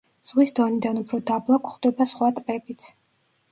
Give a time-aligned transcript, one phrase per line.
[0.27, 2.91] ზღვის დონიდან უფრო დაბლა გვხვდება სხვა ტბებიც.